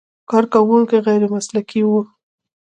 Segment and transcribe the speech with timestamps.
[0.29, 1.91] کارکوونکي غیر مسلکي و.